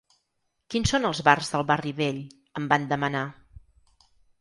“Quins 0.73 0.93
són 0.95 1.05
els 1.09 1.21
bars 1.27 1.53
del 1.53 1.65
barri 1.73 1.95
vell?”, 2.01 2.25
em 2.61 2.69
van 2.75 2.91
demanar. 2.97 3.25